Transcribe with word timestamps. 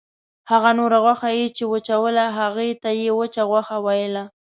هغه 0.51 0.69
نوره 0.79 0.97
غوښه 1.05 1.29
یې 1.37 1.47
چې 1.57 1.63
وچوله 1.73 2.25
هغې 2.39 2.69
ته 2.81 2.89
یې 3.01 3.09
وچه 3.19 3.41
غوښه 3.49 3.77
ویله. 3.85 4.23